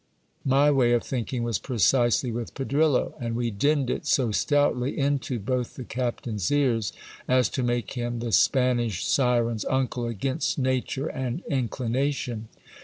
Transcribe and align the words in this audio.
My 0.47 0.71
way 0.71 0.93
of 0.93 1.03
thinking 1.03 1.43
was 1.43 1.59
precisely 1.59 2.31
with 2.31 2.55
Pedrillo; 2.55 3.13
and 3.19 3.35
we 3.35 3.51
dinned 3.51 3.87
it 3.91 4.07
so 4.07 4.31
stoutly 4.31 4.97
into 4.97 5.37
both 5.37 5.75
the 5.75 5.83
captain's 5.83 6.51
ears, 6.51 6.91
as 7.27 7.49
to 7.49 7.61
make 7.61 7.91
him 7.93 8.17
the 8.17 8.31
Spanish 8.31 9.05
Syren's 9.05 9.63
uncle 9.65 10.07
against 10.07 10.53
26o 10.53 10.55
GIL 10.55 10.63
BLAS. 10.63 10.73
nature 10.73 11.07
and 11.07 11.43
inclination. 11.47 12.47